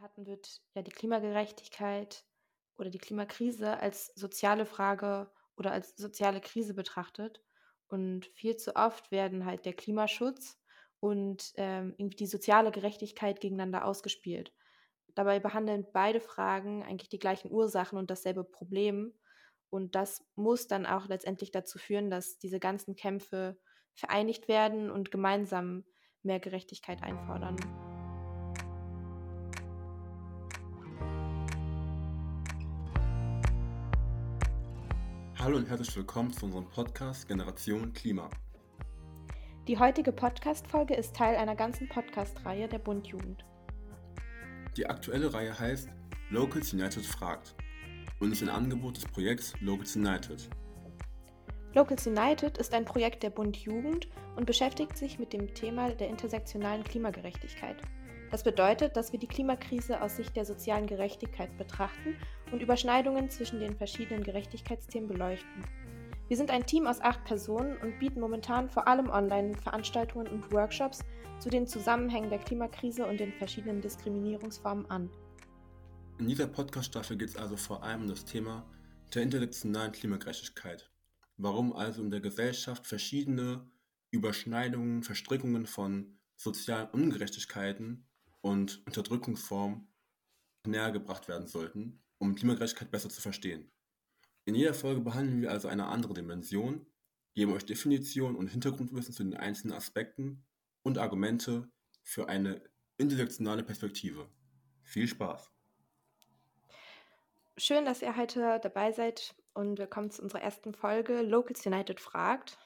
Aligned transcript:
hatten, 0.00 0.26
wird 0.26 0.60
ja 0.74 0.82
die 0.82 0.90
Klimagerechtigkeit 0.90 2.24
oder 2.76 2.90
die 2.90 2.98
Klimakrise 2.98 3.78
als 3.80 4.06
soziale 4.14 4.66
Frage 4.66 5.30
oder 5.56 5.72
als 5.72 5.96
soziale 5.96 6.40
Krise 6.40 6.74
betrachtet. 6.74 7.42
Und 7.88 8.26
viel 8.26 8.56
zu 8.56 8.76
oft 8.76 9.10
werden 9.10 9.44
halt 9.44 9.64
der 9.64 9.72
Klimaschutz 9.72 10.58
und 11.00 11.52
ähm, 11.56 11.94
irgendwie 11.96 12.16
die 12.16 12.26
soziale 12.26 12.70
Gerechtigkeit 12.70 13.40
gegeneinander 13.40 13.84
ausgespielt. 13.84 14.52
Dabei 15.14 15.40
behandeln 15.40 15.86
beide 15.92 16.20
Fragen 16.20 16.82
eigentlich 16.84 17.08
die 17.08 17.18
gleichen 17.18 17.50
Ursachen 17.50 17.98
und 17.98 18.10
dasselbe 18.10 18.44
Problem. 18.44 19.14
Und 19.70 19.94
das 19.94 20.24
muss 20.34 20.68
dann 20.68 20.86
auch 20.86 21.08
letztendlich 21.08 21.50
dazu 21.50 21.78
führen, 21.78 22.10
dass 22.10 22.38
diese 22.38 22.60
ganzen 22.60 22.94
Kämpfe 22.94 23.58
vereinigt 23.94 24.48
werden 24.48 24.90
und 24.90 25.10
gemeinsam 25.10 25.84
mehr 26.22 26.40
Gerechtigkeit 26.40 27.02
einfordern. 27.02 27.56
Hallo 35.48 35.56
und 35.56 35.70
herzlich 35.70 35.96
willkommen 35.96 36.30
zu 36.30 36.44
unserem 36.44 36.68
Podcast 36.68 37.26
Generation 37.26 37.90
Klima. 37.94 38.28
Die 39.66 39.78
heutige 39.78 40.12
Podcast-Folge 40.12 40.92
ist 40.92 41.16
Teil 41.16 41.36
einer 41.36 41.56
ganzen 41.56 41.88
Podcast-Reihe 41.88 42.68
der 42.68 42.78
Bundjugend. 42.78 43.46
Die 44.76 44.84
aktuelle 44.84 45.32
Reihe 45.32 45.58
heißt 45.58 45.88
Locals 46.28 46.74
United 46.74 47.02
fragt 47.02 47.54
und 48.20 48.30
ist 48.30 48.42
ein 48.42 48.50
Angebot 48.50 48.98
des 48.98 49.06
Projekts 49.06 49.54
Locals 49.62 49.96
United. 49.96 50.50
Locals 51.72 52.06
United 52.06 52.58
ist 52.58 52.74
ein 52.74 52.84
Projekt 52.84 53.22
der 53.22 53.30
Bundjugend 53.30 54.06
und 54.36 54.44
beschäftigt 54.44 54.98
sich 54.98 55.18
mit 55.18 55.32
dem 55.32 55.54
Thema 55.54 55.88
der 55.92 56.10
intersektionalen 56.10 56.84
Klimagerechtigkeit. 56.84 57.76
Das 58.30 58.42
bedeutet, 58.42 58.96
dass 58.96 59.12
wir 59.12 59.18
die 59.18 59.26
Klimakrise 59.26 60.02
aus 60.02 60.16
Sicht 60.16 60.36
der 60.36 60.44
sozialen 60.44 60.86
Gerechtigkeit 60.86 61.56
betrachten 61.56 62.16
und 62.52 62.62
Überschneidungen 62.62 63.30
zwischen 63.30 63.60
den 63.60 63.74
verschiedenen 63.74 64.22
Gerechtigkeitsthemen 64.22 65.08
beleuchten. 65.08 65.64
Wir 66.28 66.36
sind 66.36 66.50
ein 66.50 66.66
Team 66.66 66.86
aus 66.86 67.00
acht 67.00 67.24
Personen 67.24 67.78
und 67.78 67.98
bieten 67.98 68.20
momentan 68.20 68.68
vor 68.68 68.86
allem 68.86 69.08
online 69.08 69.56
Veranstaltungen 69.56 70.26
und 70.26 70.52
Workshops 70.52 71.00
zu 71.38 71.48
den 71.48 71.66
Zusammenhängen 71.66 72.28
der 72.28 72.38
Klimakrise 72.38 73.06
und 73.06 73.18
den 73.18 73.32
verschiedenen 73.32 73.80
Diskriminierungsformen 73.80 74.90
an. 74.90 75.08
In 76.18 76.28
dieser 76.28 76.48
Podcast-Staffel 76.48 77.16
geht 77.16 77.30
es 77.30 77.36
also 77.36 77.56
vor 77.56 77.82
allem 77.82 78.02
um 78.02 78.08
das 78.08 78.26
Thema 78.26 78.66
der 79.14 79.22
intersektionalen 79.22 79.92
Klimagerechtigkeit. 79.92 80.90
Warum 81.38 81.72
also 81.72 82.02
in 82.02 82.10
der 82.10 82.20
Gesellschaft 82.20 82.86
verschiedene 82.86 83.66
Überschneidungen, 84.10 85.02
Verstrickungen 85.02 85.66
von 85.66 86.18
sozialen 86.36 86.88
Ungerechtigkeiten 86.90 88.07
und 88.48 88.82
Unterdrückungsformen 88.86 89.86
näher 90.66 90.90
gebracht 90.90 91.28
werden 91.28 91.46
sollten, 91.46 92.02
um 92.18 92.34
Klimagerechtigkeit 92.34 92.90
besser 92.90 93.10
zu 93.10 93.20
verstehen. 93.20 93.70
In 94.46 94.54
jeder 94.54 94.74
Folge 94.74 95.00
behandeln 95.02 95.42
wir 95.42 95.50
also 95.50 95.68
eine 95.68 95.86
andere 95.86 96.14
Dimension, 96.14 96.86
geben 97.34 97.52
euch 97.52 97.66
Definitionen 97.66 98.36
und 98.36 98.48
Hintergrundwissen 98.48 99.12
zu 99.12 99.22
den 99.22 99.34
einzelnen 99.34 99.76
Aspekten 99.76 100.44
und 100.82 100.98
Argumente 100.98 101.70
für 102.02 102.28
eine 102.28 102.62
intersektionale 102.96 103.62
Perspektive. 103.62 104.28
Viel 104.82 105.06
Spaß! 105.06 105.50
Schön, 107.58 107.84
dass 107.84 108.02
ihr 108.02 108.16
heute 108.16 108.60
dabei 108.62 108.92
seid 108.92 109.34
und 109.52 109.78
willkommen 109.78 110.10
zu 110.10 110.22
unserer 110.22 110.40
ersten 110.40 110.72
Folge 110.72 111.22
Locals 111.22 111.66
United 111.66 112.00
fragt. 112.00 112.58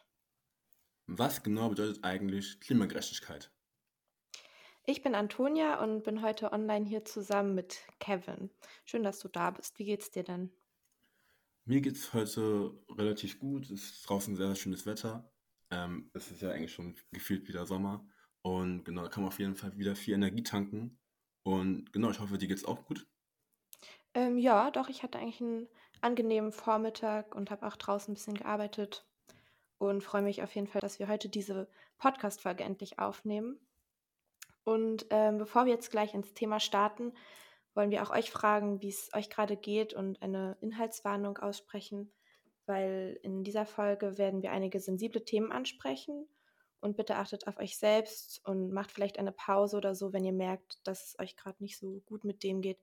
Was 1.07 1.43
genau 1.43 1.71
bedeutet 1.71 2.05
eigentlich 2.05 2.61
Klimagerechtigkeit? 2.61 3.51
Ich 4.85 5.01
bin 5.01 5.15
Antonia 5.15 5.81
und 5.81 6.03
bin 6.03 6.23
heute 6.23 6.53
online 6.53 6.85
hier 6.85 7.05
zusammen 7.05 7.55
mit 7.55 7.83
Kevin. 8.01 8.51
Schön, 8.85 9.05
dass 9.05 9.21
du 9.21 9.29
da 9.29 9.53
bist. 9.53 9.79
Wie 9.79 9.85
geht's 9.85 10.11
dir 10.11 10.25
denn? 10.25 10.51
Mir 11.65 11.81
geht's 11.81 12.13
heute 12.13 12.75
relativ 12.91 13.39
gut. 13.39 13.71
Es 13.71 13.85
ist 13.85 14.09
draußen 14.09 14.35
sehr, 14.35 14.49
sehr 14.49 14.57
schönes 14.57 14.85
Wetter. 14.85 15.31
Ähm, 15.71 16.11
es 16.15 16.33
ist 16.33 16.43
ja 16.43 16.51
eigentlich 16.51 16.73
schon 16.73 16.97
gefühlt 17.13 17.47
wieder 17.47 17.65
Sommer. 17.65 18.05
Und 18.43 18.85
genau, 18.85 19.03
da 19.05 19.09
kann 19.09 19.23
man 19.23 19.29
auf 19.29 19.39
jeden 19.39 19.55
Fall 19.55 19.79
wieder 19.79 19.95
viel 19.95 20.15
Energie 20.15 20.43
tanken. 20.43 20.99
Und 21.45 21.93
genau, 21.93 22.11
ich 22.11 22.19
hoffe, 22.19 22.37
dir 22.37 22.49
geht's 22.49 22.65
auch 22.65 22.85
gut. 22.87 23.07
Ähm, 24.15 24.37
ja, 24.37 24.73
doch, 24.73 24.89
ich 24.89 25.05
hatte 25.05 25.21
eigentlich 25.21 25.41
einen 25.41 25.69
angenehmen 26.01 26.51
Vormittag 26.51 27.37
und 27.37 27.53
habe 27.53 27.69
auch 27.69 27.77
draußen 27.77 28.11
ein 28.11 28.15
bisschen 28.15 28.35
gearbeitet 28.35 29.07
und 29.79 30.03
freue 30.03 30.23
mich 30.23 30.43
auf 30.43 30.53
jeden 30.57 30.67
Fall, 30.67 30.81
dass 30.81 30.99
wir 30.99 31.07
heute 31.07 31.29
diese 31.29 31.69
Podcast-Folge 31.99 32.65
endlich 32.65 32.99
aufnehmen. 32.99 33.61
Und 34.65 35.07
ähm, 35.11 35.39
bevor 35.39 35.65
wir 35.65 35.73
jetzt 35.73 35.91
gleich 35.91 36.15
ins 36.15 36.35
Thema 36.35 36.61
starten, 36.61 37.13
wollen 37.75 37.91
wir 37.91 38.03
auch 38.03 38.11
euch 38.11 38.31
fragen, 38.31 38.81
wie 38.83 38.91
es 38.91 39.11
euch 39.15 39.31
gerade 39.31 39.57
geht 39.57 39.95
und 39.95 40.21
eine 40.23 40.57
Inhaltswarnung 40.61 41.39
aussprechen, 41.39 42.13
weil 42.67 43.19
in 43.23 43.45
dieser 43.45 43.67
Folge 43.67 44.19
werden 44.19 44.43
wir 44.43 44.53
einige 44.53 44.79
sensible 44.81 45.25
Themen 45.25 45.53
ansprechen. 45.53 46.29
Und 46.81 46.97
bitte 46.97 47.15
achtet 47.15 47.47
auf 47.47 47.59
euch 47.59 47.79
selbst 47.79 48.45
und 48.45 48.73
macht 48.73 48.91
vielleicht 48.91 49.17
eine 49.21 49.31
Pause 49.31 49.77
oder 49.77 49.95
so, 49.95 50.13
wenn 50.13 50.25
ihr 50.25 50.33
merkt, 50.33 50.81
dass 50.83 51.11
es 51.11 51.19
euch 51.21 51.37
gerade 51.37 51.63
nicht 51.63 51.79
so 51.79 52.01
gut 52.07 52.25
mit 52.25 52.43
dem 52.43 52.61
geht, 52.61 52.81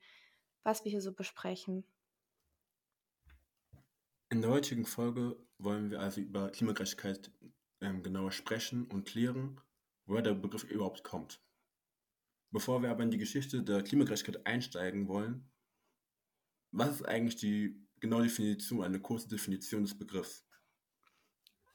was 0.64 0.86
wir 0.86 0.90
hier 0.90 1.02
so 1.02 1.12
besprechen. 1.12 1.84
In 4.30 4.42
der 4.42 4.52
heutigen 4.52 4.86
Folge 4.86 5.36
wollen 5.58 5.92
wir 5.92 6.00
also 6.00 6.22
über 6.22 6.50
Klimagerechtigkeit 6.50 7.30
ähm, 7.82 8.02
genauer 8.02 8.32
sprechen 8.32 8.86
und 8.86 9.06
klären, 9.06 9.60
woher 10.06 10.22
der 10.22 10.34
Begriff 10.34 10.64
überhaupt 10.64 11.04
kommt. 11.04 11.42
Bevor 12.52 12.82
wir 12.82 12.90
aber 12.90 13.04
in 13.04 13.12
die 13.12 13.18
Geschichte 13.18 13.62
der 13.64 13.84
Klimagerechtigkeit 13.84 14.46
einsteigen 14.46 15.08
wollen, 15.08 15.52
was 16.72 16.90
ist 16.90 17.06
eigentlich 17.08 17.36
die 17.36 17.88
genaue 18.00 18.24
Definition, 18.24 18.84
eine 18.84 19.00
kurze 19.00 19.28
Definition 19.28 19.84
des 19.84 19.98
Begriffs? 19.98 20.46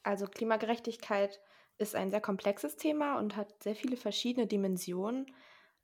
Also 0.03 0.27
Klimagerechtigkeit 0.27 1.39
ist 1.77 1.95
ein 1.95 2.11
sehr 2.11 2.21
komplexes 2.21 2.75
Thema 2.77 3.17
und 3.17 3.35
hat 3.35 3.63
sehr 3.63 3.75
viele 3.75 3.97
verschiedene 3.97 4.47
Dimensionen. 4.47 5.25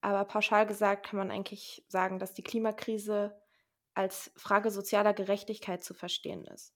Aber 0.01 0.25
pauschal 0.25 0.65
gesagt 0.65 1.05
kann 1.05 1.17
man 1.17 1.31
eigentlich 1.31 1.85
sagen, 1.87 2.19
dass 2.19 2.33
die 2.33 2.43
Klimakrise 2.43 3.39
als 3.93 4.31
Frage 4.35 4.71
sozialer 4.71 5.13
Gerechtigkeit 5.13 5.83
zu 5.83 5.93
verstehen 5.93 6.45
ist. 6.45 6.73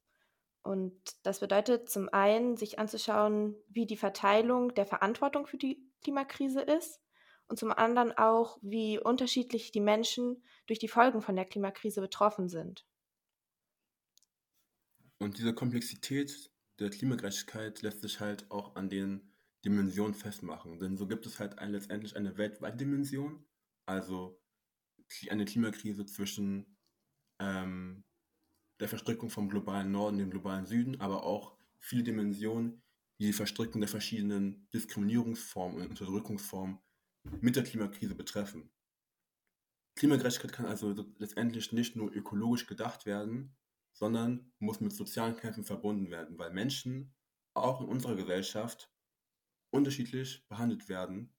Und 0.64 0.94
das 1.24 1.40
bedeutet 1.40 1.90
zum 1.90 2.10
einen, 2.10 2.58
sich 2.58 2.80
anzuschauen, 2.80 3.56
wie 3.68 3.86
die 3.86 3.98
Verteilung 3.98 4.74
der 4.74 4.86
Verantwortung 4.86 5.48
für 5.48 5.58
die 5.58 5.80
Klimakrise 6.02 6.62
ist 6.62 7.00
und 7.48 7.60
zum 7.60 7.72
anderen 7.72 8.12
auch, 8.12 8.58
wie 8.62 9.00
unterschiedlich 9.00 9.72
die 9.72 9.82
Menschen 9.82 10.44
durch 10.68 10.80
die 10.80 10.88
Folgen 10.88 11.22
von 11.22 11.36
der 11.36 11.46
Klimakrise 11.46 12.02
betroffen 12.02 12.50
sind. 12.50 12.86
Und 15.20 15.38
diese 15.38 15.54
Komplexität 15.54 16.52
der 16.80 16.90
Klimagerechtigkeit 16.90 17.82
lässt 17.82 18.02
sich 18.02 18.20
halt 18.20 18.50
auch 18.52 18.76
an 18.76 18.90
den 18.90 19.32
Dimensionen 19.64 20.14
festmachen. 20.14 20.80
Denn 20.80 20.98
so 20.98 21.08
gibt 21.08 21.26
es 21.26 21.40
halt 21.40 21.58
ein, 21.60 21.72
letztendlich 21.72 22.16
eine 22.16 22.38
weltweite 22.38 22.78
Dimension, 22.78 23.46
also 23.86 24.42
eine 25.30 25.46
Klimakrise 25.46 26.06
zwischen 26.06 26.78
ähm, 27.40 28.04
der 28.80 28.90
Verstrickung 28.90 29.30
vom 29.30 29.50
globalen 29.50 29.92
Norden 29.92 30.16
und 30.16 30.20
dem 30.20 30.32
globalen 30.32 30.66
Süden, 30.66 31.00
aber 31.00 31.24
auch 31.24 31.58
viele 31.80 32.04
Dimensionen, 32.04 32.82
wie 33.18 33.28
die 33.28 33.34
Verstrickung 33.34 33.82
der 33.82 33.88
verschiedenen 33.88 34.68
Diskriminierungsformen 34.74 35.82
und 35.82 35.90
Unterdrückungsformen 35.90 36.80
mit 37.42 37.56
der 37.56 37.64
Klimakrise 37.64 38.16
betreffen. 38.16 38.70
Klimagerechtigkeit 39.96 40.54
kann 40.54 40.66
also 40.66 40.94
letztendlich 41.18 41.72
nicht 41.72 41.96
nur 41.96 42.12
ökologisch 42.12 42.68
gedacht 42.68 43.06
werden, 43.06 43.56
sondern 43.94 44.52
muss 44.60 44.82
mit 44.82 44.94
sozialen 44.94 45.38
Kämpfen 45.38 45.64
verbunden 45.64 46.12
werden, 46.12 46.38
weil 46.38 46.52
Menschen 46.52 47.14
auch 47.54 47.82
in 47.82 47.88
unserer 47.88 48.16
Gesellschaft 48.16 48.92
unterschiedlich 49.72 50.46
behandelt 50.50 50.90
werden 50.90 51.34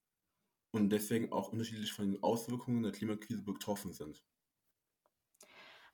und 0.71 0.91
deswegen 0.91 1.33
auch 1.33 1.53
unterschiedlich 1.53 1.93
von 1.93 2.11
den 2.11 2.23
Auswirkungen 2.23 2.83
der 2.83 2.93
Klimakrise 2.93 3.43
betroffen 3.43 3.93
sind. 3.93 4.25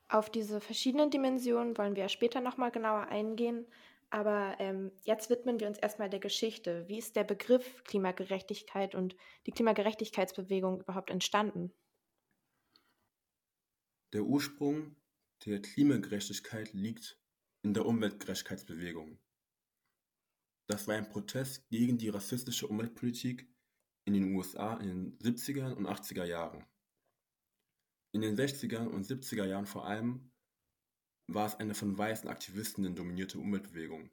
Auf 0.09 0.31
diese 0.31 0.61
verschiedenen 0.61 1.11
Dimensionen 1.11 1.77
wollen 1.79 1.97
wir 1.97 2.09
später 2.09 2.41
nochmal 2.41 2.71
genauer 2.71 3.09
eingehen. 3.09 3.67
Aber 4.13 4.57
ähm, 4.59 4.93
jetzt 5.05 5.31
widmen 5.31 5.59
wir 5.59 5.67
uns 5.67 5.79
erstmal 5.79 6.11
der 6.11 6.21
Geschichte. 6.21 6.87
Wie 6.87 6.99
ist 6.99 7.17
der 7.17 7.25
Begriff 7.25 7.83
Klimagerechtigkeit 7.85 8.95
und 8.95 9.17
die 9.47 9.53
Klimagerechtigkeitsbewegung 9.53 10.83
überhaupt 10.83 11.09
entstanden? 11.09 11.73
Der 14.13 14.25
Ursprung 14.25 14.97
der 15.47 15.63
Klimagerechtigkeit 15.63 16.75
liegt 16.75 17.19
in 17.63 17.73
der 17.73 17.87
Umweltgerechtigkeitsbewegung. 17.87 19.19
Das 20.69 20.87
war 20.87 20.97
ein 20.97 21.09
Protest 21.09 21.67
gegen 21.71 21.97
die 21.97 22.11
rassistische 22.11 22.67
Umweltpolitik 22.67 23.51
in 24.05 24.13
den 24.13 24.35
USA 24.35 24.77
in 24.77 24.89
den 24.89 25.19
70er 25.21 25.73
und 25.73 25.87
80er 25.87 26.25
Jahren. 26.25 26.67
In 28.15 28.21
den 28.21 28.37
60er 28.37 28.87
und 28.87 29.07
70er 29.07 29.47
Jahren 29.47 29.65
vor 29.65 29.87
allem 29.87 30.32
war 31.35 31.47
es 31.47 31.57
eine 31.57 31.75
von 31.75 31.97
weißen 31.97 32.29
Aktivistinnen 32.29 32.95
dominierte 32.95 33.39
Umweltbewegung. 33.39 34.11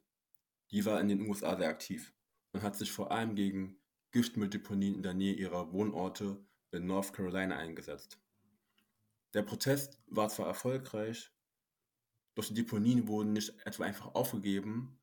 Die 0.72 0.86
war 0.86 1.00
in 1.02 1.08
den 1.08 1.22
USA 1.22 1.58
sehr 1.58 1.70
aktiv 1.70 2.14
und 2.52 2.62
hat 2.62 2.76
sich 2.76 2.92
vor 2.92 3.12
allem 3.12 3.36
gegen 3.36 3.80
Giftmülldeponien 4.12 4.96
in 4.96 5.04
der 5.04 5.14
Nähe 5.14 5.34
ihrer 5.34 5.72
Wohnorte 5.72 6.44
in 6.72 6.86
North 6.86 7.14
Carolina 7.14 7.58
eingesetzt. 7.58 8.20
Der 9.34 9.44
Protest 9.44 10.00
war 10.08 10.30
zwar 10.30 10.48
erfolgreich, 10.48 11.32
doch 12.36 12.46
die 12.46 12.54
Deponien 12.54 13.08
wurden 13.08 13.34
nicht 13.34 13.54
etwa 13.66 13.84
einfach 13.84 14.16
aufgegeben, 14.16 15.00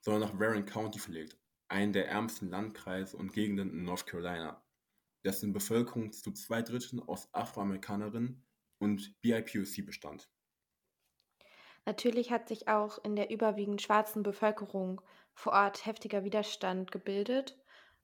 sondern 0.00 0.28
nach 0.28 0.40
Warren 0.40 0.64
County 0.64 0.98
verlegt, 0.98 1.38
einen 1.68 1.92
der 1.92 2.08
ärmsten 2.08 2.48
Landkreise 2.48 3.16
und 3.16 3.32
Gegenden 3.32 3.70
in 3.70 3.84
North 3.84 4.06
Carolina, 4.06 4.64
dessen 5.24 5.52
Bevölkerung 5.52 6.12
zu 6.12 6.32
zwei 6.32 6.62
Dritteln 6.62 7.00
aus 7.00 7.32
Afroamerikanerinnen 7.32 8.44
und 8.78 9.20
BIPOC 9.20 9.84
bestand. 9.84 10.28
Natürlich 11.86 12.30
hat 12.30 12.48
sich 12.48 12.68
auch 12.68 13.02
in 13.04 13.16
der 13.16 13.30
überwiegend 13.30 13.82
schwarzen 13.82 14.22
Bevölkerung 14.22 15.00
vor 15.34 15.52
Ort 15.52 15.86
heftiger 15.86 16.24
Widerstand 16.24 16.92
gebildet, 16.92 17.58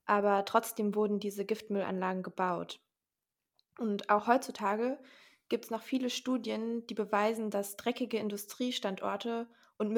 aber 0.05 0.45
trotzdem 0.45 0.95
wurden 0.95 1.19
diese 1.19 1.45
Giftmüllanlagen 1.45 2.23
gebaut. 2.23 2.79
Und 3.77 4.09
auch 4.09 4.27
heutzutage 4.27 4.99
gibt 5.49 5.65
es 5.65 5.71
noch 5.71 5.83
viele 5.83 6.09
Studien, 6.09 6.85
die 6.87 6.95
beweisen, 6.95 7.51
dass 7.51 7.77
dreckige 7.77 8.17
Industriestandorte 8.17 9.47
und 9.77 9.93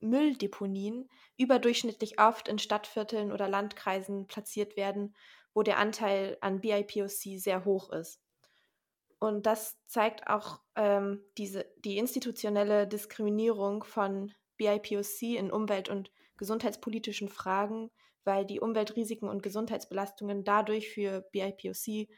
Mülldeponien 0.00 1.08
überdurchschnittlich 1.36 2.18
oft 2.18 2.48
in 2.48 2.58
Stadtvierteln 2.58 3.30
oder 3.32 3.48
Landkreisen 3.48 4.26
platziert 4.26 4.76
werden, 4.76 5.14
wo 5.52 5.62
der 5.62 5.78
Anteil 5.78 6.38
an 6.40 6.60
BIPOC 6.60 7.38
sehr 7.38 7.64
hoch 7.64 7.92
ist. 7.92 8.23
Und 9.24 9.46
das 9.46 9.78
zeigt 9.86 10.26
auch 10.28 10.60
ähm, 10.76 11.24
diese, 11.38 11.64
die 11.78 11.96
institutionelle 11.96 12.86
Diskriminierung 12.86 13.82
von 13.82 14.32
BIPOC 14.58 15.22
in 15.22 15.50
umwelt- 15.50 15.88
und 15.88 16.12
gesundheitspolitischen 16.36 17.28
Fragen, 17.28 17.90
weil 18.24 18.44
die 18.44 18.60
Umweltrisiken 18.60 19.28
und 19.28 19.42
Gesundheitsbelastungen 19.42 20.44
dadurch 20.44 20.90
für 20.90 21.22
BIPOC 21.32 22.08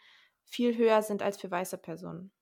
viel 0.45 0.77
höher 0.77 1.03
sind 1.03 1.23
als 1.23 1.41
für 1.41 1.51
weiße 1.51 1.79
Personen. 1.79 2.33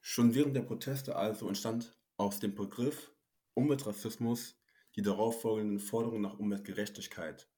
Schon 0.00 0.34
während 0.34 0.54
der 0.54 0.62
Proteste 0.62 1.16
also 1.16 1.48
entstand 1.48 1.98
aus 2.16 2.38
dem 2.38 2.54
Begriff 2.54 3.12
Umweltrassismus 3.54 4.60
die 4.94 5.02
darauffolgenden 5.02 5.80
Forderungen 5.80 6.22
nach 6.22 6.38
Umweltgerechtigkeit. 6.38 7.50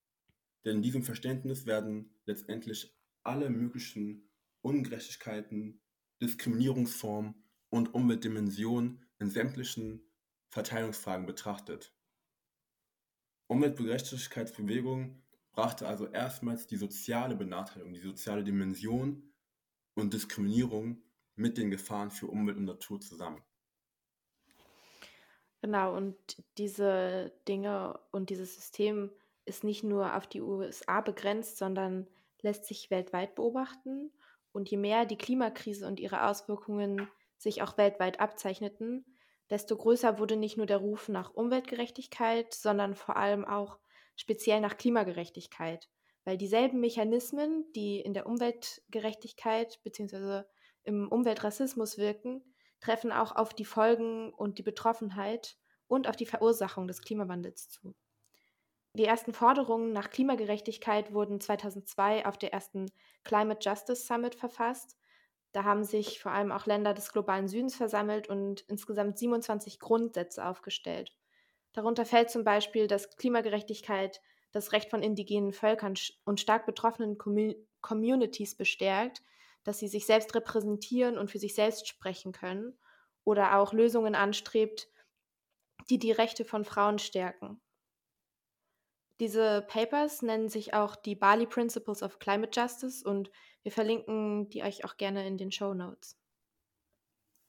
Denn 0.64 0.76
in 0.76 0.82
diesem 0.82 1.02
Verständnis 1.02 1.66
werden 1.66 2.18
letztendlich 2.24 2.96
alle 3.22 3.50
möglichen 3.50 4.27
Ungerechtigkeiten, 4.62 5.80
Diskriminierungsformen 6.20 7.34
und 7.70 7.94
Umweltdimensionen 7.94 9.04
in 9.18 9.30
sämtlichen 9.30 10.02
Verteilungsfragen 10.50 11.26
betrachtet. 11.26 11.94
Umweltgerechtigkeitsbewegung 13.48 15.22
brachte 15.52 15.88
also 15.88 16.06
erstmals 16.06 16.66
die 16.66 16.76
soziale 16.76 17.34
Benachteiligung, 17.34 17.94
die 17.94 18.00
soziale 18.00 18.44
Dimension 18.44 19.32
und 19.94 20.14
Diskriminierung 20.14 21.02
mit 21.34 21.56
den 21.58 21.70
Gefahren 21.70 22.10
für 22.10 22.26
Umwelt 22.26 22.58
und 22.58 22.64
Natur 22.64 23.00
zusammen. 23.00 23.42
Genau, 25.60 25.96
und 25.96 26.16
diese 26.56 27.32
Dinge 27.48 27.98
und 28.12 28.30
dieses 28.30 28.54
System 28.54 29.10
ist 29.44 29.64
nicht 29.64 29.82
nur 29.82 30.14
auf 30.14 30.26
die 30.26 30.40
USA 30.40 31.00
begrenzt, 31.00 31.56
sondern 31.56 32.06
lässt 32.42 32.66
sich 32.66 32.90
weltweit 32.90 33.34
beobachten. 33.34 34.12
Und 34.58 34.68
je 34.68 34.76
mehr 34.76 35.06
die 35.06 35.16
Klimakrise 35.16 35.86
und 35.86 36.00
ihre 36.00 36.26
Auswirkungen 36.26 37.08
sich 37.36 37.62
auch 37.62 37.78
weltweit 37.78 38.18
abzeichneten, 38.18 39.04
desto 39.50 39.76
größer 39.76 40.18
wurde 40.18 40.34
nicht 40.34 40.56
nur 40.56 40.66
der 40.66 40.78
Ruf 40.78 41.08
nach 41.08 41.32
Umweltgerechtigkeit, 41.32 42.52
sondern 42.52 42.96
vor 42.96 43.16
allem 43.16 43.44
auch 43.44 43.78
speziell 44.16 44.60
nach 44.60 44.76
Klimagerechtigkeit, 44.76 45.88
weil 46.24 46.36
dieselben 46.36 46.80
Mechanismen, 46.80 47.70
die 47.76 48.00
in 48.00 48.14
der 48.14 48.26
Umweltgerechtigkeit 48.26 49.78
bzw. 49.84 50.42
im 50.82 51.06
Umweltrassismus 51.06 51.96
wirken, 51.96 52.42
treffen 52.80 53.12
auch 53.12 53.36
auf 53.36 53.54
die 53.54 53.64
Folgen 53.64 54.34
und 54.34 54.58
die 54.58 54.64
Betroffenheit 54.64 55.56
und 55.86 56.08
auf 56.08 56.16
die 56.16 56.26
Verursachung 56.26 56.88
des 56.88 57.00
Klimawandels 57.02 57.68
zu. 57.68 57.94
Die 58.98 59.04
ersten 59.04 59.32
Forderungen 59.32 59.92
nach 59.92 60.10
Klimagerechtigkeit 60.10 61.12
wurden 61.12 61.40
2002 61.40 62.26
auf 62.26 62.36
der 62.36 62.52
ersten 62.52 62.90
Climate 63.22 63.60
Justice 63.62 64.04
Summit 64.04 64.34
verfasst. 64.34 64.96
Da 65.52 65.62
haben 65.62 65.84
sich 65.84 66.20
vor 66.20 66.32
allem 66.32 66.50
auch 66.50 66.66
Länder 66.66 66.94
des 66.94 67.12
globalen 67.12 67.46
Südens 67.46 67.76
versammelt 67.76 68.28
und 68.28 68.62
insgesamt 68.62 69.16
27 69.16 69.78
Grundsätze 69.78 70.44
aufgestellt. 70.44 71.16
Darunter 71.74 72.04
fällt 72.04 72.28
zum 72.28 72.42
Beispiel, 72.42 72.88
dass 72.88 73.16
Klimagerechtigkeit 73.16 74.20
das 74.50 74.72
Recht 74.72 74.90
von 74.90 75.00
indigenen 75.00 75.52
Völkern 75.52 75.94
und 76.24 76.40
stark 76.40 76.66
betroffenen 76.66 77.16
Communities 77.80 78.56
bestärkt, 78.56 79.22
dass 79.62 79.78
sie 79.78 79.86
sich 79.86 80.06
selbst 80.06 80.34
repräsentieren 80.34 81.18
und 81.18 81.30
für 81.30 81.38
sich 81.38 81.54
selbst 81.54 81.86
sprechen 81.86 82.32
können 82.32 82.76
oder 83.22 83.58
auch 83.58 83.72
Lösungen 83.72 84.16
anstrebt, 84.16 84.88
die 85.88 86.00
die 86.00 86.10
Rechte 86.12 86.44
von 86.44 86.64
Frauen 86.64 86.98
stärken. 86.98 87.60
Diese 89.20 89.62
Papers 89.62 90.22
nennen 90.22 90.48
sich 90.48 90.74
auch 90.74 90.94
die 90.94 91.16
Bali 91.16 91.46
Principles 91.46 92.02
of 92.02 92.18
Climate 92.18 92.50
Justice 92.58 93.04
und 93.04 93.30
wir 93.62 93.72
verlinken 93.72 94.48
die 94.50 94.62
euch 94.62 94.84
auch 94.84 94.96
gerne 94.96 95.26
in 95.26 95.36
den 95.36 95.50
Show 95.50 95.74
Notes. 95.74 96.16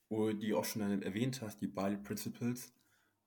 Wo 0.08 0.32
du 0.32 0.58
auch 0.58 0.64
schon 0.64 1.02
erwähnt 1.02 1.40
hast, 1.40 1.60
die 1.60 1.68
Bali 1.68 1.96
Principles, 1.96 2.74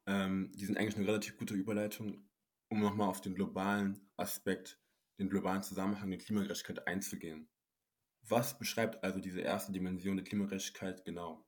ähm, 0.06 0.52
die 0.54 0.66
sind 0.66 0.78
eigentlich 0.78 0.98
eine 0.98 1.08
relativ 1.08 1.38
gute 1.38 1.54
Überleitung, 1.54 2.30
um 2.70 2.82
nochmal 2.82 3.08
auf 3.08 3.22
den 3.22 3.36
globalen 3.36 4.10
Aspekt, 4.18 4.82
den 5.20 5.30
globalen 5.30 5.64
Zusammenhang 5.64 6.10
der 6.10 6.20
Klimagerechtigkeit 6.20 6.86
einzugehen. 6.86 7.50
Was 8.28 8.58
beschreibt 8.58 9.04
also 9.04 9.20
diese 9.20 9.42
erste 9.42 9.72
Dimension 9.72 10.18
der 10.18 10.26
Klimagerechtigkeit 10.26 11.06
genau? 11.06 11.46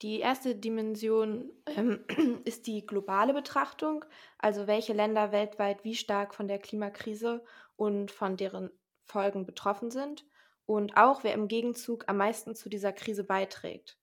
Die 0.00 0.20
erste 0.20 0.56
Dimension 0.56 1.52
ähm, 1.66 2.04
ist 2.44 2.66
die 2.66 2.86
globale 2.86 3.34
Betrachtung, 3.34 4.04
also 4.38 4.66
welche 4.66 4.92
Länder 4.92 5.32
weltweit 5.32 5.84
wie 5.84 5.94
stark 5.94 6.34
von 6.34 6.48
der 6.48 6.58
Klimakrise 6.58 7.44
und 7.76 8.10
von 8.10 8.36
deren 8.36 8.70
Folgen 9.04 9.44
betroffen 9.44 9.90
sind 9.90 10.24
und 10.66 10.96
auch 10.96 11.24
wer 11.24 11.34
im 11.34 11.48
Gegenzug 11.48 12.04
am 12.08 12.16
meisten 12.16 12.54
zu 12.54 12.68
dieser 12.68 12.92
Krise 12.92 13.24
beiträgt. 13.24 13.98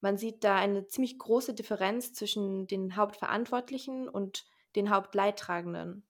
Man 0.00 0.16
sieht 0.16 0.44
da 0.44 0.56
eine 0.56 0.86
ziemlich 0.86 1.18
große 1.18 1.54
Differenz 1.54 2.12
zwischen 2.12 2.66
den 2.66 2.96
Hauptverantwortlichen 2.96 4.08
und 4.08 4.46
den 4.76 4.90
Hauptleidtragenden 4.90 6.05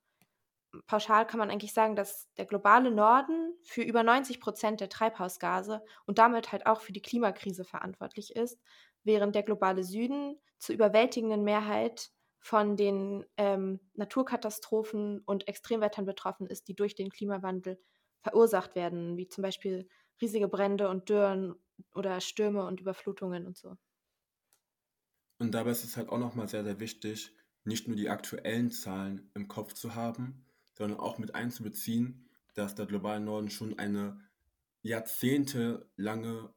pauschal 0.87 1.27
kann 1.27 1.39
man 1.39 1.51
eigentlich 1.51 1.73
sagen, 1.73 1.97
dass 1.97 2.33
der 2.35 2.47
globale 2.47 2.91
Norden 2.91 3.55
für 3.63 3.83
über 3.83 4.03
90 4.03 4.41
Prozent 4.41 4.81
der 4.81 4.89
Treibhausgase 4.89 5.83
und 6.07 6.19
damit 6.19 6.53
halt 6.53 6.67
auch 6.67 6.81
für 6.81 6.93
die 6.93 7.03
Klimakrise 7.03 7.65
verantwortlich 7.65 8.35
ist, 8.35 8.61
während 9.05 9.35
der 9.35 9.43
globale 9.43 9.85
Süden 9.85 10.39
zur 10.59 10.75
überwältigenden 10.75 11.43
Mehrheit 11.43 12.11
von 12.39 12.77
den 12.77 13.25
ähm, 13.37 13.81
Naturkatastrophen 13.95 15.21
und 15.27 15.49
Extremwettern 15.49 16.07
betroffen 16.07 16.47
ist, 16.47 16.69
die 16.69 16.75
durch 16.75 16.95
den 16.95 17.11
Klimawandel 17.11 17.79
verursacht 18.23 18.75
werden, 18.75 19.17
wie 19.17 19.29
zum 19.29 19.43
Beispiel 19.43 19.89
riesige 20.21 20.49
Brände 20.49 20.89
und 20.89 21.09
Dürren 21.09 21.55
oder 21.95 22.21
Stürme 22.21 22.65
und 22.65 22.81
Überflutungen 22.81 23.47
und 23.47 23.57
so. 23.57 23.77
Und 25.39 25.53
dabei 25.53 25.73
ist 25.73 25.85
es 25.85 25.97
halt 25.97 26.09
auch 26.09 26.19
nochmal 26.19 26.49
sehr, 26.49 26.65
sehr 26.65 26.81
wichtig, 26.81 27.35
nicht 27.65 27.89
nur 27.89 27.97
die 27.97 28.09
aktuellen 28.09 28.71
Zahlen 28.71 29.31
im 29.35 29.49
Kopf 29.49 29.75
zu 29.75 29.95
haben, 29.95 30.46
sondern 30.77 31.01
auch 31.01 31.19
mit 31.19 31.35
einzubeziehen, 31.35 32.29
dass 32.55 32.75
der 32.75 32.87
globale 32.87 33.21
Norden 33.21 33.51
schon 33.51 33.79
eine 33.79 34.21
jahrzehntelange 34.83 36.55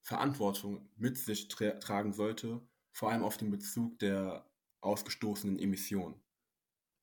Verantwortung 0.00 0.88
mit 0.96 1.18
sich 1.18 1.48
tra 1.48 1.72
tragen 1.72 2.12
sollte, 2.12 2.66
vor 2.92 3.10
allem 3.10 3.22
auf 3.22 3.36
den 3.36 3.50
Bezug 3.50 3.98
der 3.98 4.48
ausgestoßenen 4.80 5.58
Emissionen. 5.58 6.20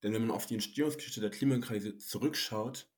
Denn 0.02 0.14
wenn 0.14 0.26
man 0.26 0.36
auf 0.36 0.46
die 0.46 0.56
Entstehungsgeschichte 0.56 1.22
der 1.22 1.30
Klimakrise 1.30 1.98
zurückschaut, 1.98 2.90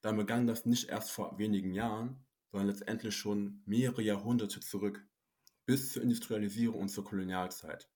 dann 0.00 0.16
begann 0.16 0.46
das 0.46 0.66
nicht 0.66 0.88
erst 0.88 1.10
vor 1.10 1.38
wenigen 1.38 1.72
Jahren, 1.72 2.24
sondern 2.50 2.68
letztendlich 2.68 3.16
schon 3.16 3.62
mehrere 3.66 4.02
Jahrhunderte 4.02 4.60
zurück, 4.60 5.06
bis 5.66 5.92
zur 5.92 6.02
Industrialisierung 6.02 6.82
und 6.82 6.88
zur 6.88 7.04
Kolonialzeit. 7.04 7.88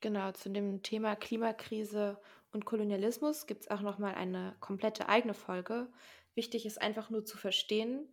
Genau, 0.00 0.32
zu 0.32 0.50
dem 0.50 0.82
Thema 0.82 1.16
Klimakrise 1.16 2.20
und 2.54 2.64
Kolonialismus 2.64 3.46
gibt 3.46 3.62
es 3.62 3.70
auch 3.70 3.80
nochmal 3.80 4.14
eine 4.14 4.56
komplette 4.60 5.08
eigene 5.08 5.34
Folge. 5.34 5.88
Wichtig 6.34 6.66
ist 6.66 6.80
einfach 6.80 7.10
nur 7.10 7.24
zu 7.24 7.36
verstehen, 7.36 8.08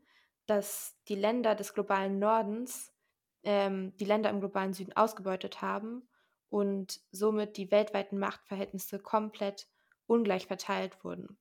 dass 0.47 0.97
die 1.07 1.15
Länder 1.15 1.55
des 1.55 1.73
globalen 1.73 2.19
Nordens 2.19 2.91
ähm, 3.43 3.95
die 3.97 4.05
Länder 4.05 4.29
im 4.29 4.39
globalen 4.39 4.73
Süden 4.73 4.95
ausgebeutet 4.95 5.61
haben 5.61 6.07
und 6.49 6.99
somit 7.11 7.57
die 7.57 7.71
weltweiten 7.71 8.17
Machtverhältnisse 8.17 8.99
komplett 8.99 9.67
ungleich 10.07 10.47
verteilt 10.47 11.03
wurden. 11.03 11.37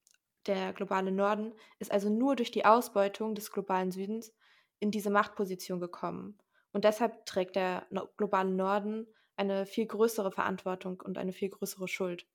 Der 0.46 0.72
globale 0.72 1.10
Norden 1.10 1.52
ist 1.78 1.90
also 1.90 2.08
nur 2.08 2.36
durch 2.36 2.50
die 2.50 2.64
Ausbeutung 2.64 3.34
des 3.34 3.50
globalen 3.50 3.90
Südens 3.90 4.32
in 4.78 4.90
diese 4.90 5.10
Machtposition 5.10 5.80
gekommen. 5.80 6.38
Und 6.72 6.84
deshalb 6.84 7.26
trägt 7.26 7.56
der 7.56 7.86
globale 8.16 8.50
Norden 8.50 9.06
eine 9.36 9.66
viel 9.66 9.86
größere 9.86 10.30
Verantwortung 10.30 11.00
und 11.00 11.18
eine 11.18 11.32
viel 11.32 11.50
größere 11.50 11.88
Schuld. 11.88 12.26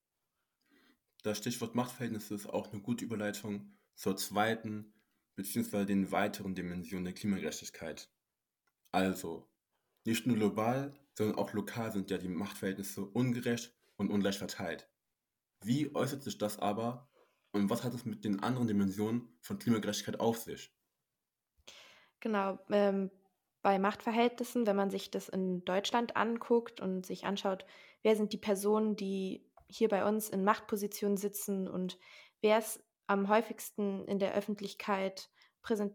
Das 1.26 1.40
Stichwort 1.40 1.74
Machtverhältnisse 1.74 2.36
ist 2.36 2.46
auch 2.46 2.72
eine 2.72 2.84
gute 2.84 3.04
Überleitung 3.04 3.74
zur 3.96 4.16
zweiten 4.16 4.94
bzw. 5.36 5.86
den 5.86 6.12
weiteren 6.12 6.54
Dimensionen 6.54 7.06
der 7.06 7.16
Klimagerechtigkeit. 7.16 8.12
Also, 8.92 9.50
nicht 10.04 10.28
nur 10.28 10.36
global, 10.36 10.94
sondern 11.18 11.40
auch 11.40 11.52
lokal 11.54 11.92
sind 11.92 12.12
ja 12.12 12.20
die 12.20 12.28
Machtverhältnisse 12.28 13.04
ungerecht 13.04 13.74
und 13.98 14.12
ungleich 14.12 14.38
verteilt. 14.38 14.88
Wie 15.64 15.96
äußert 15.96 16.22
sich 16.22 16.38
das 16.38 16.60
aber 16.60 17.10
und 17.54 17.72
was 17.72 17.84
hat 17.84 17.96
es 17.96 18.06
mit 18.06 18.24
den 18.24 18.42
anderen 18.42 18.68
Dimensionen 18.68 19.36
von 19.42 19.58
Klimagerechtigkeit 19.58 20.20
auf 20.20 20.38
sich? 20.38 20.78
Genau, 22.20 22.60
ähm, 22.70 23.10
bei 23.64 23.80
Machtverhältnissen, 23.80 24.68
wenn 24.68 24.76
man 24.76 24.92
sich 24.92 25.10
das 25.10 25.30
in 25.30 25.66
Deutschland 25.66 26.16
anguckt 26.18 26.82
und 26.82 27.04
sich 27.04 27.26
anschaut, 27.26 27.66
wer 28.04 28.16
sind 28.16 28.32
die 28.32 28.38
Personen, 28.38 28.96
die 28.96 29.44
hier 29.76 29.90
bei 29.90 30.06
uns 30.06 30.30
in 30.30 30.44
Machtpositionen 30.44 31.18
sitzen 31.18 31.68
und 31.68 31.98
wer 32.42 32.60
ist 32.60 32.84
am 33.08 33.30
häufigsten 33.30 34.06
in 34.06 34.20
der 34.20 34.34
Öffentlichkeit 34.34 35.30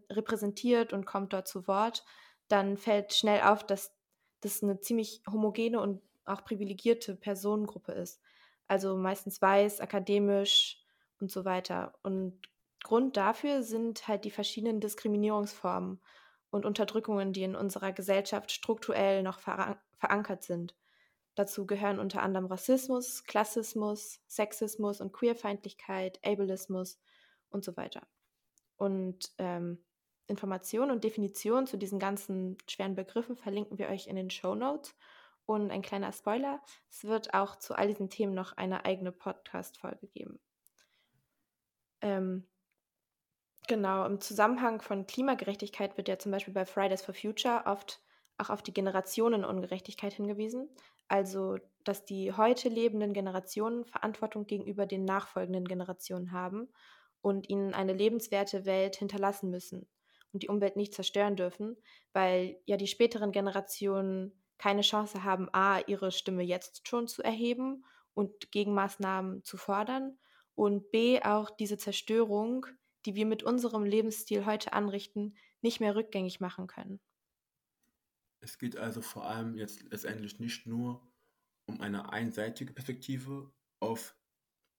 repräsentiert 0.09 0.93
und 0.93 1.05
kommt 1.05 1.33
dort 1.33 1.47
zu 1.47 1.67
Wort, 1.67 2.03
dann 2.47 2.77
fällt 2.77 3.13
schnell 3.13 3.41
auf, 3.41 3.65
dass 3.65 3.95
das 4.41 4.63
eine 4.63 4.79
ziemlich 4.79 5.21
homogene 5.29 5.79
und 5.79 6.01
auch 6.25 6.43
privilegierte 6.43 7.15
Personengruppe 7.15 7.93
ist. 7.93 8.21
Also 8.67 8.97
meistens 8.97 9.41
weiß, 9.41 9.79
akademisch 9.79 10.83
und 11.19 11.31
so 11.31 11.45
weiter. 11.45 11.93
Und 12.03 12.41
Grund 12.83 13.17
dafür 13.17 13.63
sind 13.63 14.07
halt 14.07 14.25
die 14.25 14.31
verschiedenen 14.31 14.79
Diskriminierungsformen 14.79 16.01
und 16.49 16.65
Unterdrückungen, 16.65 17.33
die 17.33 17.43
in 17.43 17.55
unserer 17.55 17.93
Gesellschaft 17.93 18.51
strukturell 18.51 19.23
noch 19.23 19.39
verankert 19.39 20.43
sind. 20.43 20.75
Dazu 21.35 21.65
gehören 21.65 21.99
unter 21.99 22.21
anderem 22.21 22.47
Rassismus, 22.47 23.23
Klassismus, 23.23 24.19
Sexismus 24.27 24.99
und 24.99 25.13
Queerfeindlichkeit, 25.13 26.19
Ableismus 26.25 26.99
und 27.49 27.63
so 27.63 27.77
weiter. 27.77 28.05
Und 28.75 29.31
ähm, 29.37 29.83
Informationen 30.27 30.91
und 30.91 31.03
Definitionen 31.03 31.67
zu 31.67 31.77
diesen 31.77 31.99
ganzen 31.99 32.57
schweren 32.67 32.95
Begriffen 32.95 33.35
verlinken 33.35 33.77
wir 33.77 33.89
euch 33.89 34.07
in 34.07 34.15
den 34.15 34.29
Show 34.29 34.55
Notes. 34.55 34.95
Und 35.45 35.71
ein 35.71 35.81
kleiner 35.81 36.11
Spoiler, 36.13 36.61
es 36.89 37.03
wird 37.03 37.33
auch 37.33 37.57
zu 37.57 37.75
all 37.75 37.87
diesen 37.87 38.09
Themen 38.09 38.33
noch 38.33 38.55
eine 38.57 38.85
eigene 38.85 39.11
Podcast-Folge 39.11 40.07
geben. 40.07 40.39
Ähm, 42.01 42.47
genau, 43.67 44.05
im 44.05 44.21
Zusammenhang 44.21 44.81
von 44.81 45.07
Klimagerechtigkeit 45.07 45.97
wird 45.97 46.07
ja 46.07 46.17
zum 46.17 46.31
Beispiel 46.31 46.53
bei 46.53 46.65
Fridays 46.65 47.01
for 47.01 47.13
Future 47.13 47.63
oft 47.65 48.01
auch 48.37 48.49
auf 48.49 48.61
die 48.61 48.73
Generationenungerechtigkeit 48.73 50.13
hingewiesen. 50.13 50.69
Also, 51.11 51.57
dass 51.83 52.05
die 52.05 52.31
heute 52.31 52.69
lebenden 52.69 53.11
Generationen 53.11 53.83
Verantwortung 53.83 54.47
gegenüber 54.47 54.85
den 54.85 55.03
nachfolgenden 55.03 55.65
Generationen 55.65 56.31
haben 56.31 56.69
und 57.19 57.49
ihnen 57.49 57.73
eine 57.73 57.91
lebenswerte 57.91 58.65
Welt 58.65 58.95
hinterlassen 58.95 59.49
müssen 59.49 59.89
und 60.31 60.41
die 60.41 60.47
Umwelt 60.47 60.77
nicht 60.77 60.93
zerstören 60.93 61.35
dürfen, 61.35 61.75
weil 62.13 62.61
ja 62.63 62.77
die 62.77 62.87
späteren 62.87 63.33
Generationen 63.33 64.41
keine 64.57 64.83
Chance 64.83 65.25
haben, 65.25 65.49
a, 65.51 65.81
ihre 65.85 66.13
Stimme 66.13 66.43
jetzt 66.43 66.87
schon 66.87 67.09
zu 67.09 67.21
erheben 67.21 67.83
und 68.13 68.49
Gegenmaßnahmen 68.53 69.43
zu 69.43 69.57
fordern 69.57 70.17
und 70.55 70.91
b, 70.91 71.21
auch 71.23 71.49
diese 71.49 71.77
Zerstörung, 71.77 72.67
die 73.05 73.15
wir 73.15 73.25
mit 73.25 73.43
unserem 73.43 73.83
Lebensstil 73.83 74.45
heute 74.45 74.71
anrichten, 74.71 75.35
nicht 75.61 75.81
mehr 75.81 75.93
rückgängig 75.93 76.39
machen 76.39 76.67
können. 76.67 77.01
Es 78.41 78.57
geht 78.57 78.75
also 78.75 79.01
vor 79.01 79.25
allem 79.25 79.55
jetzt 79.55 79.83
letztendlich 79.91 80.39
nicht 80.39 80.65
nur 80.65 81.07
um 81.65 81.79
eine 81.79 82.11
einseitige 82.11 82.73
Perspektive 82.73 83.53
auf 83.79 84.15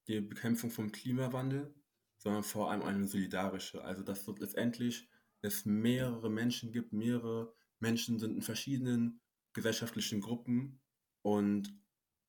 die 0.08 0.20
Bekämpfung 0.20 0.70
vom 0.70 0.90
Klimawandel, 0.92 1.74
sondern 2.18 2.42
vor 2.42 2.70
allem 2.70 2.82
eine 2.82 3.06
solidarische. 3.06 3.82
Also 3.84 4.02
dass 4.02 4.24
dort 4.24 4.40
letztendlich 4.40 5.08
es 5.42 5.64
mehrere 5.64 6.30
Menschen 6.30 6.72
gibt, 6.72 6.92
mehrere 6.92 7.54
Menschen 7.78 8.18
sind 8.18 8.36
in 8.36 8.42
verschiedenen 8.42 9.20
gesellschaftlichen 9.52 10.20
Gruppen 10.20 10.80
und 11.22 11.74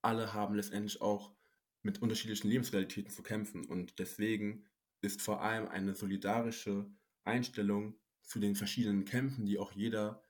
alle 0.02 0.34
haben 0.34 0.56
letztendlich 0.56 1.02
auch 1.02 1.36
mit 1.84 2.02
unterschiedlichen 2.02 2.50
Lebensrealitäten 2.50 3.12
zu 3.12 3.24
kämpfen. 3.24 3.66
Und 3.66 4.00
deswegen 4.00 4.66
ist 5.02 5.22
vor 5.22 5.42
allem 5.42 5.68
eine 5.68 5.96
solidarische 5.96 6.90
Einstellung 7.24 7.96
zu 8.22 8.40
den 8.40 8.56
verschiedenen 8.56 9.06
Kämpfen, 9.06 9.46
die 9.46 9.60
auch 9.60 9.72
jeder 9.74 10.23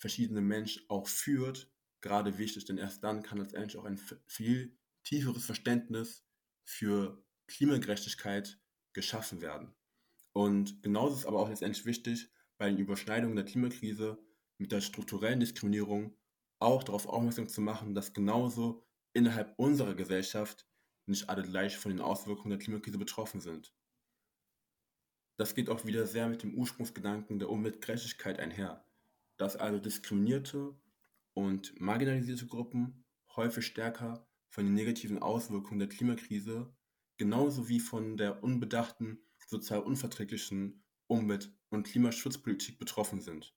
verschiedene 0.00 0.40
Mensch 0.40 0.84
auch 0.88 1.06
führt, 1.06 1.70
gerade 2.00 2.38
wichtig, 2.38 2.64
denn 2.64 2.78
erst 2.78 3.04
dann 3.04 3.22
kann 3.22 3.38
letztendlich 3.38 3.76
auch 3.76 3.84
ein 3.84 4.00
viel 4.26 4.76
tieferes 5.04 5.44
Verständnis 5.44 6.24
für 6.64 7.22
Klimagerechtigkeit 7.46 8.58
geschaffen 8.92 9.40
werden. 9.40 9.74
Und 10.32 10.82
genauso 10.82 11.16
ist 11.16 11.26
aber 11.26 11.40
auch 11.40 11.48
letztendlich 11.48 11.84
wichtig, 11.84 12.32
bei 12.56 12.68
den 12.70 12.78
Überschneidungen 12.78 13.36
der 13.36 13.44
Klimakrise 13.44 14.18
mit 14.58 14.72
der 14.72 14.80
strukturellen 14.80 15.40
Diskriminierung 15.40 16.16
auch 16.58 16.82
darauf 16.82 17.06
aufmerksam 17.06 17.48
zu 17.48 17.60
machen, 17.60 17.94
dass 17.94 18.12
genauso 18.12 18.86
innerhalb 19.12 19.58
unserer 19.58 19.94
Gesellschaft 19.94 20.66
nicht 21.06 21.28
alle 21.28 21.42
gleich 21.42 21.76
von 21.76 21.90
den 21.90 22.00
Auswirkungen 22.00 22.50
der 22.50 22.58
Klimakrise 22.58 22.98
betroffen 22.98 23.40
sind. 23.40 23.74
Das 25.36 25.54
geht 25.54 25.70
auch 25.70 25.84
wieder 25.84 26.06
sehr 26.06 26.28
mit 26.28 26.42
dem 26.42 26.54
Ursprungsgedanken 26.54 27.38
der 27.38 27.48
Umweltgerechtigkeit 27.48 28.38
einher, 28.38 28.84
dass 29.40 29.56
also 29.56 29.78
diskriminierte 29.78 30.74
und 31.32 31.80
marginalisierte 31.80 32.46
Gruppen 32.46 33.06
häufig 33.36 33.64
stärker 33.64 34.28
von 34.50 34.64
den 34.64 34.74
negativen 34.74 35.22
Auswirkungen 35.22 35.78
der 35.78 35.88
Klimakrise 35.88 36.74
genauso 37.16 37.68
wie 37.68 37.80
von 37.80 38.16
der 38.16 38.42
unbedachten, 38.42 39.22
sozial 39.46 39.80
unverträglichen 39.80 40.84
Umwelt- 41.06 41.52
und 41.70 41.86
Klimaschutzpolitik 41.86 42.78
betroffen 42.78 43.20
sind. 43.20 43.54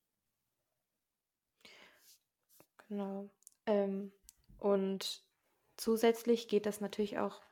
Genau. 2.88 3.30
Ähm, 3.66 4.12
und 4.58 5.24
zusätzlich 5.76 6.48
geht 6.48 6.66
das 6.66 6.80
natürlich 6.80 7.18
auch 7.18 7.42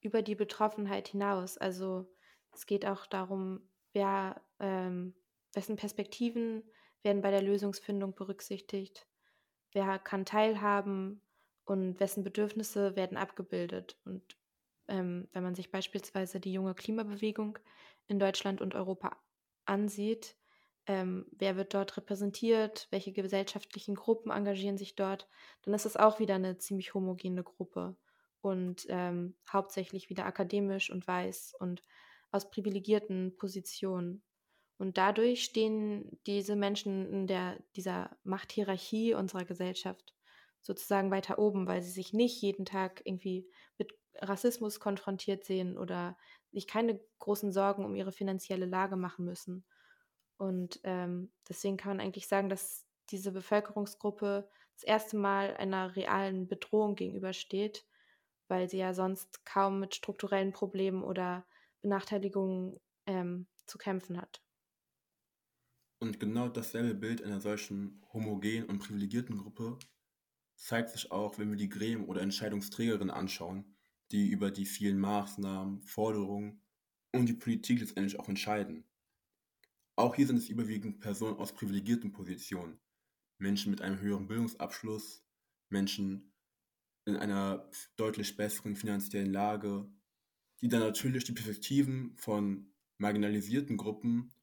über 0.00 0.22
die 0.22 0.34
Betroffenheit 0.34 1.08
hinaus. 1.08 1.58
Also 1.58 2.10
es 2.52 2.66
geht 2.66 2.86
auch 2.86 3.06
darum, 3.06 3.68
wer, 3.92 4.42
ähm, 4.60 5.14
wessen 5.52 5.76
Perspektiven 5.76 6.62
werden 7.02 7.22
bei 7.22 7.30
der 7.30 7.42
Lösungsfindung 7.42 8.14
berücksichtigt, 8.14 9.06
wer 9.72 9.98
kann 9.98 10.24
teilhaben 10.24 11.20
und 11.64 12.00
wessen 12.00 12.24
Bedürfnisse 12.24 12.96
werden 12.96 13.16
abgebildet. 13.16 13.98
Und 14.04 14.36
ähm, 14.88 15.28
wenn 15.32 15.42
man 15.42 15.54
sich 15.54 15.70
beispielsweise 15.70 16.40
die 16.40 16.52
junge 16.52 16.74
Klimabewegung 16.74 17.58
in 18.06 18.18
Deutschland 18.18 18.60
und 18.60 18.74
Europa 18.74 19.16
ansieht, 19.64 20.36
ähm, 20.86 21.26
wer 21.30 21.56
wird 21.56 21.74
dort 21.74 21.96
repräsentiert, 21.96 22.88
welche 22.90 23.12
gesellschaftlichen 23.12 23.94
Gruppen 23.94 24.32
engagieren 24.32 24.78
sich 24.78 24.96
dort, 24.96 25.28
dann 25.62 25.74
ist 25.74 25.86
es 25.86 25.96
auch 25.96 26.18
wieder 26.18 26.34
eine 26.34 26.58
ziemlich 26.58 26.92
homogene 26.94 27.44
Gruppe 27.44 27.96
und 28.40 28.86
ähm, 28.88 29.36
hauptsächlich 29.50 30.10
wieder 30.10 30.26
akademisch 30.26 30.90
und 30.90 31.06
weiß 31.06 31.54
und 31.60 31.82
aus 32.32 32.50
privilegierten 32.50 33.36
Positionen. 33.36 34.22
Und 34.82 34.98
dadurch 34.98 35.44
stehen 35.44 36.18
diese 36.26 36.56
Menschen 36.56 37.08
in 37.08 37.28
der, 37.28 37.56
dieser 37.76 38.10
Machthierarchie 38.24 39.14
unserer 39.14 39.44
Gesellschaft 39.44 40.12
sozusagen 40.60 41.12
weiter 41.12 41.38
oben, 41.38 41.68
weil 41.68 41.82
sie 41.82 41.92
sich 41.92 42.12
nicht 42.12 42.42
jeden 42.42 42.64
Tag 42.64 43.00
irgendwie 43.04 43.48
mit 43.78 43.96
Rassismus 44.16 44.80
konfrontiert 44.80 45.44
sehen 45.44 45.78
oder 45.78 46.18
sich 46.50 46.66
keine 46.66 46.98
großen 47.20 47.52
Sorgen 47.52 47.84
um 47.84 47.94
ihre 47.94 48.10
finanzielle 48.10 48.66
Lage 48.66 48.96
machen 48.96 49.24
müssen. 49.24 49.64
Und 50.36 50.80
ähm, 50.82 51.30
deswegen 51.48 51.76
kann 51.76 51.98
man 51.98 52.04
eigentlich 52.04 52.26
sagen, 52.26 52.48
dass 52.48 52.84
diese 53.10 53.30
Bevölkerungsgruppe 53.30 54.48
das 54.74 54.82
erste 54.82 55.16
Mal 55.16 55.56
einer 55.58 55.94
realen 55.94 56.48
Bedrohung 56.48 56.96
gegenübersteht, 56.96 57.86
weil 58.48 58.68
sie 58.68 58.78
ja 58.78 58.94
sonst 58.94 59.44
kaum 59.44 59.78
mit 59.78 59.94
strukturellen 59.94 60.50
Problemen 60.50 61.04
oder 61.04 61.46
Benachteiligungen 61.82 62.80
ähm, 63.06 63.46
zu 63.66 63.78
kämpfen 63.78 64.20
hat. 64.20 64.42
Und 66.02 66.18
genau 66.18 66.48
dasselbe 66.48 66.96
Bild 66.96 67.22
einer 67.22 67.40
solchen 67.40 68.02
homogenen 68.12 68.64
und 68.64 68.80
privilegierten 68.80 69.38
Gruppe 69.38 69.78
zeigt 70.56 70.90
sich 70.90 71.12
auch, 71.12 71.38
wenn 71.38 71.48
wir 71.50 71.56
die 71.56 71.68
Gremien 71.68 72.08
oder 72.08 72.22
Entscheidungsträgerinnen 72.22 73.08
anschauen, 73.08 73.76
die 74.10 74.26
über 74.26 74.50
die 74.50 74.66
vielen 74.66 74.98
Maßnahmen, 74.98 75.80
Forderungen 75.84 76.60
und 77.12 77.26
die 77.26 77.34
Politik 77.34 77.78
letztendlich 77.78 78.18
auch 78.18 78.28
entscheiden. 78.28 78.82
Auch 79.94 80.16
hier 80.16 80.26
sind 80.26 80.38
es 80.38 80.48
überwiegend 80.48 80.98
Personen 80.98 81.36
aus 81.36 81.54
privilegierten 81.54 82.10
Positionen, 82.10 82.80
Menschen 83.38 83.70
mit 83.70 83.80
einem 83.80 84.00
höheren 84.00 84.26
Bildungsabschluss, 84.26 85.24
Menschen 85.68 86.34
in 87.04 87.14
einer 87.14 87.70
deutlich 87.94 88.36
besseren 88.36 88.74
finanziellen 88.74 89.32
Lage, 89.32 89.88
die 90.62 90.68
dann 90.68 90.80
natürlich 90.80 91.22
die 91.22 91.32
Perspektiven 91.32 92.16
von 92.16 92.74
marginalisierten 92.98 93.76
Gruppen 93.76 94.34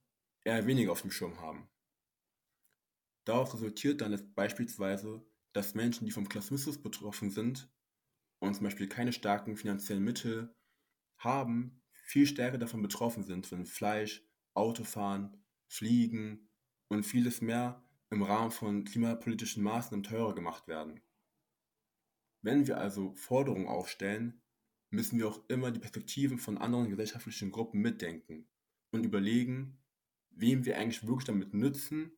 eher 0.58 0.68
weniger 0.68 0.92
auf 0.92 1.02
dem 1.02 1.12
Schirm 1.12 1.40
haben. 1.40 1.70
Daraus 3.26 3.54
resultiert 3.54 4.02
dann 4.02 4.34
beispielsweise, 4.34 5.26
dass 5.54 5.76
Menschen, 5.76 6.06
die 6.06 6.12
vom 6.12 6.30
Klassismus 6.30 6.82
betroffen 6.82 7.30
sind 7.30 7.72
und 8.40 8.56
zum 8.56 8.64
Beispiel 8.64 8.88
keine 8.88 9.14
starken 9.14 9.58
finanziellen 9.58 10.04
Mittel 10.04 10.56
haben, 11.18 11.82
viel 11.92 12.26
stärker 12.26 12.58
davon 12.58 12.82
betroffen 12.82 13.24
sind, 13.24 13.52
wenn 13.52 13.66
Fleisch, 13.66 14.24
Autofahren 14.54 15.44
Fliegen 15.68 16.50
und 16.88 17.04
vieles 17.04 17.42
mehr 17.42 17.84
im 18.10 18.24
Rahmen 18.24 18.52
von 18.52 18.84
klimapolitischen 18.84 19.64
Maßnahmen 19.64 20.04
teurer 20.04 20.34
gemacht 20.34 20.68
werden. 20.68 21.02
Wenn 22.42 22.68
wir 22.68 22.80
also 22.80 23.14
Forderungen 23.14 23.68
aufstellen, 23.68 24.42
müssen 24.90 25.20
wir 25.20 25.28
auch 25.28 25.48
immer 25.50 25.72
die 25.72 25.80
Perspektiven 25.80 26.40
von 26.40 26.58
anderen 26.58 26.90
gesellschaftlichen 26.90 27.52
Gruppen 27.52 27.82
mitdenken 27.82 28.48
und 28.92 29.06
überlegen, 29.06 29.84
wem 30.40 30.66
wir 30.66 30.78
eigentlich 30.78 31.06
wirklich 31.08 31.26
damit 31.26 31.54
nützen, 31.54 32.18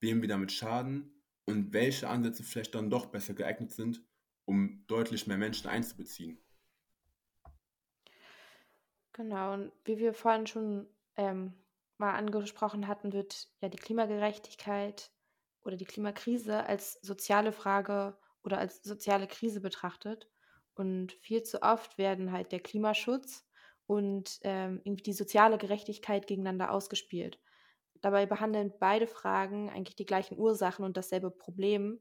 wem 0.00 0.22
wir 0.22 0.28
damit 0.28 0.52
schaden 0.52 1.22
und 1.46 1.72
welche 1.72 2.08
Ansätze 2.08 2.42
vielleicht 2.42 2.74
dann 2.74 2.90
doch 2.90 3.06
besser 3.06 3.34
geeignet 3.34 3.72
sind, 3.72 4.02
um 4.44 4.84
deutlich 4.86 5.26
mehr 5.26 5.38
Menschen 5.38 5.68
einzubeziehen. 5.68 6.38
Genau, 9.12 9.52
und 9.54 9.72
wie 9.84 9.98
wir 9.98 10.14
vorhin 10.14 10.46
schon 10.46 10.86
ähm, 11.16 11.52
mal 11.98 12.14
angesprochen 12.14 12.88
hatten, 12.88 13.12
wird 13.12 13.48
ja 13.60 13.68
die 13.68 13.76
Klimagerechtigkeit 13.76 15.10
oder 15.62 15.76
die 15.76 15.84
Klimakrise 15.84 16.64
als 16.64 16.94
soziale 17.02 17.52
Frage 17.52 18.16
oder 18.42 18.58
als 18.58 18.82
soziale 18.82 19.26
Krise 19.26 19.60
betrachtet. 19.60 20.30
Und 20.74 21.12
viel 21.12 21.42
zu 21.42 21.62
oft 21.62 21.98
werden 21.98 22.32
halt 22.32 22.52
der 22.52 22.60
Klimaschutz 22.60 23.46
und 23.86 24.38
ähm, 24.42 24.80
irgendwie 24.84 25.02
die 25.02 25.12
soziale 25.12 25.58
Gerechtigkeit 25.58 26.26
gegeneinander 26.26 26.70
ausgespielt. 26.70 27.38
Dabei 28.00 28.26
behandeln 28.26 28.72
beide 28.78 29.06
Fragen 29.06 29.70
eigentlich 29.70 29.96
die 29.96 30.06
gleichen 30.06 30.38
Ursachen 30.38 30.84
und 30.84 30.96
dasselbe 30.96 31.30
Problem. 31.30 32.00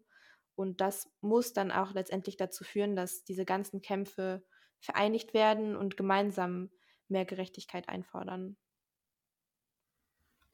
Und 0.55 0.81
das 0.81 1.09
muss 1.21 1.53
dann 1.53 1.71
auch 1.71 1.93
letztendlich 1.93 2.37
dazu 2.37 2.63
führen, 2.63 2.95
dass 2.95 3.23
diese 3.23 3.45
ganzen 3.45 3.81
Kämpfe 3.81 4.43
vereinigt 4.79 5.33
werden 5.33 5.75
und 5.75 5.97
gemeinsam 5.97 6.69
mehr 7.07 7.25
Gerechtigkeit 7.25 7.89
einfordern. 7.89 8.57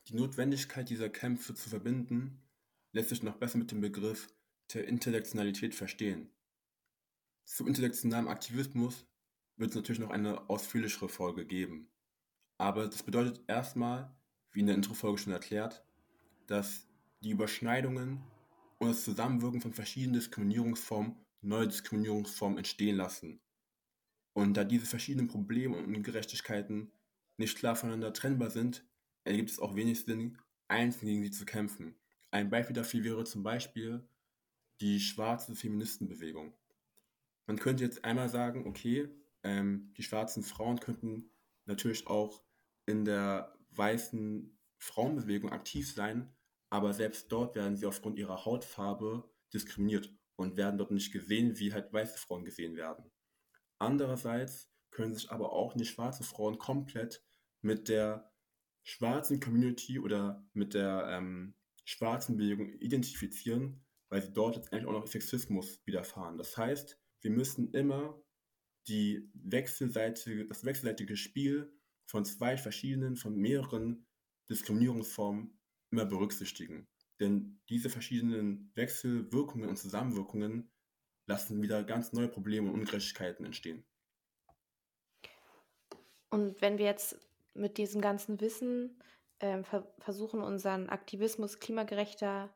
Die 0.08 0.16
Notwendigkeit 0.16 0.90
dieser 0.90 1.10
Kämpfe 1.10 1.54
zu 1.56 1.70
verbinden, 1.70 2.44
lässt 2.92 3.10
sich 3.10 3.24
noch 3.24 3.36
besser 3.36 3.58
mit 3.58 3.72
dem 3.72 3.82
Begriff 3.82 4.28
der 4.74 4.88
Intersektionalität 4.88 5.76
verstehen. 5.76 6.32
Zu 7.44 7.68
intersektionalem 7.68 8.28
Aktivismus 8.28 9.06
wird 9.58 9.72
es 9.72 9.76
natürlich 9.76 10.00
noch 10.00 10.10
eine 10.10 10.50
ausführlichere 10.50 11.10
Folge 11.10 11.46
geben. 11.46 11.92
Aber 12.58 12.88
das 12.88 13.04
bedeutet 13.04 13.44
erstmal, 13.48 14.16
wie 14.56 14.62
in 14.62 14.68
der 14.68 14.76
Introfolge 14.76 15.18
schon 15.18 15.34
erklärt, 15.34 15.84
dass 16.48 16.88
die 17.22 17.32
Überschneidungen 17.32 18.24
und 18.80 18.90
das 18.90 19.04
Zusammenwirken 19.04 19.62
von 19.62 19.74
verschiedenen 19.74 20.14
Diskriminierungsformen 20.14 21.18
neue 21.42 21.68
Diskriminierungsformen 21.68 22.58
entstehen 22.58 22.96
lassen. 22.96 23.40
Und 24.34 24.56
da 24.56 24.64
diese 24.64 24.86
verschiedenen 24.86 25.28
Probleme 25.28 25.78
und 25.78 25.86
Ungerechtigkeiten 25.86 26.92
nicht 27.38 27.58
klar 27.58 27.76
voneinander 27.76 28.14
trennbar 28.14 28.50
sind, 28.50 28.84
ergibt 29.24 29.52
es 29.52 29.60
auch 29.60 29.76
wenig 29.76 30.04
Sinn, 30.06 30.38
einzeln 30.68 31.08
gegen 31.08 31.24
sie 31.24 31.32
zu 31.32 31.46
kämpfen. 31.46 31.96
Ein 32.32 32.50
Beispiel 32.50 32.76
dafür 32.76 33.04
wäre 33.04 33.24
zum 33.26 33.44
Beispiel 33.44 34.08
die 34.82 35.00
schwarze 35.00 35.56
Feministenbewegung. 35.56 36.54
Man 37.48 37.60
könnte 37.60 37.84
jetzt 37.84 38.04
einmal 38.04 38.30
sagen, 38.30 38.66
okay, 38.66 39.10
ähm, 39.44 39.94
die 39.98 40.04
schwarzen 40.04 40.44
Frauen 40.44 40.80
könnten 40.80 41.30
natürlich 41.66 42.08
auch 42.08 42.44
in 42.86 43.06
der 43.06 43.55
weißen 43.78 44.58
Frauenbewegung 44.78 45.52
aktiv 45.52 45.92
sein, 45.94 46.36
aber 46.70 46.94
selbst 46.94 47.32
dort 47.32 47.56
werden 47.56 47.78
sie 47.78 47.86
aufgrund 47.86 48.18
ihrer 48.20 48.46
Hautfarbe 48.46 49.30
diskriminiert 49.54 50.14
und 50.36 50.58
werden 50.58 50.78
dort 50.78 50.92
nicht 50.92 51.12
gesehen, 51.12 51.58
wie 51.60 51.74
halt 51.74 51.94
weiße 51.94 52.18
Frauen 52.18 52.46
gesehen 52.46 52.76
werden. 52.76 53.12
Andererseits 53.80 54.72
können 54.92 55.14
sich 55.14 55.32
aber 55.32 55.54
auch 55.54 55.76
nicht 55.76 55.92
schwarze 55.92 56.24
Frauen 56.24 56.58
komplett 56.58 57.24
mit 57.62 57.90
der 57.90 58.32
schwarzen 58.84 59.40
Community 59.40 60.00
oder 60.00 60.48
mit 60.54 60.74
der 60.74 61.08
ähm, 61.10 61.56
schwarzen 61.84 62.38
Bewegung 62.38 62.74
identifizieren, 62.80 63.84
weil 64.10 64.22
sie 64.22 64.34
dort 64.34 64.56
jetzt 64.56 64.72
eigentlich 64.72 64.86
auch 64.86 64.92
noch 64.92 65.08
Sexismus 65.08 65.82
widerfahren. 65.86 66.38
Das 66.38 66.58
heißt, 66.58 67.00
wir 67.22 67.32
müssen 67.32 67.74
immer 67.74 68.22
die 68.88 69.30
wechselseitige, 69.34 70.48
das 70.48 70.64
wechselseitige 70.64 71.18
Spiel 71.18 71.75
von 72.06 72.26
zwei 72.26 72.58
verschiedenen, 72.58 73.16
von 73.16 73.36
mehreren 73.36 74.08
Diskriminierungsformen 74.50 75.60
immer 75.92 76.06
berücksichtigen. 76.06 76.88
Denn 77.20 77.62
diese 77.70 77.90
verschiedenen 77.90 78.72
Wechselwirkungen 78.76 79.70
und 79.70 79.78
Zusammenwirkungen 79.78 80.72
lassen 81.28 81.62
wieder 81.62 81.84
ganz 81.84 82.14
neue 82.14 82.28
Probleme 82.28 82.70
und 82.70 82.80
Ungerechtigkeiten 82.80 83.46
entstehen. 83.46 83.86
Und 86.30 86.62
wenn 86.62 86.78
wir 86.78 86.86
jetzt 86.86 87.18
mit 87.54 87.78
diesem 87.78 88.02
ganzen 88.02 88.42
Wissen 88.42 89.02
äh, 89.40 89.64
ver 89.64 89.94
versuchen, 90.00 90.42
unseren 90.42 90.90
Aktivismus 90.90 91.60
klimagerechter 91.60 92.54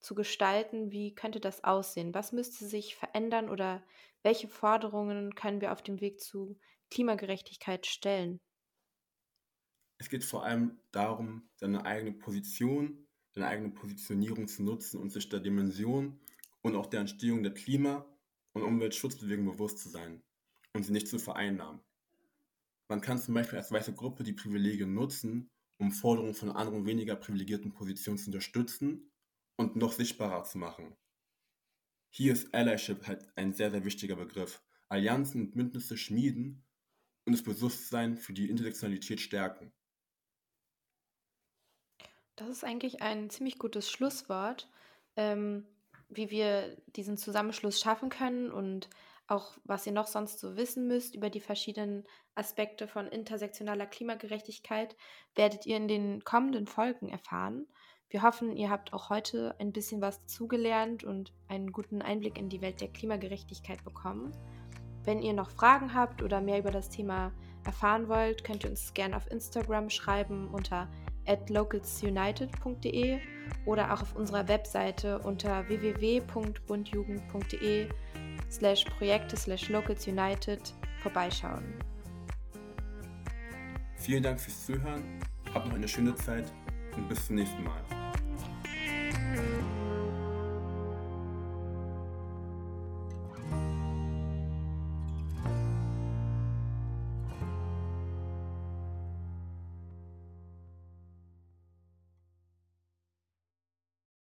zu 0.00 0.14
gestalten, 0.14 0.92
wie 0.92 1.14
könnte 1.14 1.40
das 1.40 1.64
aussehen? 1.64 2.14
Was 2.14 2.32
müsste 2.32 2.64
sich 2.64 2.94
verändern 2.94 3.50
oder 3.50 3.82
welche 4.22 4.48
Forderungen 4.48 5.34
können 5.34 5.60
wir 5.60 5.72
auf 5.72 5.82
dem 5.82 6.00
Weg 6.00 6.20
zu 6.20 6.58
Klimagerechtigkeit 6.90 7.86
stellen? 7.86 8.40
Es 9.98 10.08
geht 10.08 10.24
vor 10.24 10.44
allem 10.44 10.78
darum, 10.92 11.48
seine 11.56 11.84
eigene 11.84 12.12
Position, 12.12 13.06
seine 13.32 13.46
eigene 13.46 13.70
Positionierung 13.70 14.46
zu 14.46 14.62
nutzen 14.62 15.00
und 15.00 15.10
sich 15.10 15.28
der 15.28 15.40
Dimension 15.40 16.20
und 16.62 16.76
auch 16.76 16.86
der 16.86 17.00
Entstehung 17.00 17.42
der 17.42 17.54
Klima- 17.54 18.06
und 18.52 18.62
Umweltschutzbewegung 18.62 19.46
bewusst 19.46 19.78
zu 19.78 19.88
sein 19.88 20.22
und 20.72 20.82
sie 20.84 20.92
nicht 20.92 21.08
zu 21.08 21.18
vereinnahmen. 21.18 21.80
Man 22.88 23.00
kann 23.00 23.18
zum 23.18 23.34
Beispiel 23.34 23.58
als 23.58 23.72
weiße 23.72 23.94
Gruppe 23.94 24.22
die 24.22 24.32
Privilegien 24.32 24.94
nutzen, 24.94 25.50
um 25.78 25.92
Forderungen 25.92 26.34
von 26.34 26.50
anderen 26.50 26.86
weniger 26.86 27.16
privilegierten 27.16 27.72
Positionen 27.72 28.18
zu 28.18 28.26
unterstützen 28.26 29.10
und 29.56 29.76
noch 29.76 29.92
sichtbarer 29.92 30.44
zu 30.44 30.58
machen. 30.58 30.94
Hier 32.10 32.32
ist 32.32 32.54
Allyship 32.54 33.06
halt 33.06 33.26
ein 33.36 33.52
sehr, 33.52 33.70
sehr 33.70 33.84
wichtiger 33.84 34.16
Begriff. 34.16 34.62
Allianzen 34.88 35.42
und 35.42 35.54
Bündnisse 35.54 35.96
schmieden 35.96 36.64
und 37.24 37.32
das 37.32 37.42
Bewusstsein 37.42 38.16
für 38.16 38.32
die 38.32 38.48
Intersektionalität 38.48 39.20
stärken. 39.20 39.72
Das 42.36 42.48
ist 42.48 42.64
eigentlich 42.64 43.00
ein 43.00 43.30
ziemlich 43.30 43.58
gutes 43.58 43.90
Schlusswort, 43.90 44.68
ähm, 45.16 45.66
wie 46.10 46.30
wir 46.30 46.76
diesen 46.86 47.16
Zusammenschluss 47.16 47.80
schaffen 47.80 48.10
können 48.10 48.50
und 48.52 48.90
auch 49.26 49.56
was 49.64 49.86
ihr 49.86 49.92
noch 49.92 50.06
sonst 50.06 50.38
so 50.38 50.56
wissen 50.56 50.86
müsst 50.86 51.14
über 51.14 51.30
die 51.30 51.40
verschiedenen 51.40 52.04
Aspekte 52.34 52.86
von 52.86 53.08
intersektionaler 53.08 53.86
Klimagerechtigkeit, 53.86 54.96
werdet 55.34 55.66
ihr 55.66 55.78
in 55.78 55.88
den 55.88 56.22
kommenden 56.24 56.66
Folgen 56.66 57.08
erfahren. 57.08 57.66
Wir 58.08 58.22
hoffen, 58.22 58.56
ihr 58.56 58.70
habt 58.70 58.92
auch 58.92 59.10
heute 59.10 59.56
ein 59.58 59.72
bisschen 59.72 60.00
was 60.00 60.20
dazugelernt 60.20 61.02
und 61.02 61.32
einen 61.48 61.72
guten 61.72 62.02
Einblick 62.02 62.38
in 62.38 62.48
die 62.48 62.60
Welt 62.60 62.80
der 62.80 62.92
Klimagerechtigkeit 62.92 63.82
bekommen. 63.82 64.30
Wenn 65.02 65.22
ihr 65.22 65.32
noch 65.32 65.50
Fragen 65.50 65.92
habt 65.92 66.22
oder 66.22 66.40
mehr 66.40 66.58
über 66.58 66.70
das 66.70 66.88
Thema 66.88 67.32
erfahren 67.64 68.08
wollt, 68.08 68.44
könnt 68.44 68.62
ihr 68.62 68.70
uns 68.70 68.94
gerne 68.94 69.16
auf 69.16 69.28
Instagram 69.30 69.90
schreiben 69.90 70.48
unter 70.52 70.88
localsunited.de 71.50 73.18
oder 73.64 73.92
auch 73.92 74.02
auf 74.02 74.16
unserer 74.16 74.48
Webseite 74.48 75.20
unter 75.20 75.68
www.bundjugend.de 75.68 77.88
slash 78.50 78.84
Projekte 78.84 79.36
slash 79.36 79.68
localsunited 79.68 80.74
vorbeischauen. 81.02 81.64
Vielen 83.96 84.22
Dank 84.22 84.40
fürs 84.40 84.66
Zuhören, 84.66 85.02
habt 85.52 85.66
noch 85.66 85.74
eine 85.74 85.88
schöne 85.88 86.14
Zeit 86.14 86.52
und 86.96 87.08
bis 87.08 87.26
zum 87.26 87.34
nächsten 87.36 87.64
Mal. 87.64 87.82